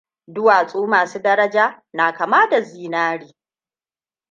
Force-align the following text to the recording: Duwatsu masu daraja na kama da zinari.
Duwatsu 0.27 0.87
masu 0.87 1.19
daraja 1.21 1.81
na 1.93 2.13
kama 2.13 2.47
da 2.49 2.61
zinari. 2.61 3.35